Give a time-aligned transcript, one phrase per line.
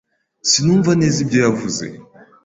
[0.49, 1.83] Sinumva neza ibyo yavuze.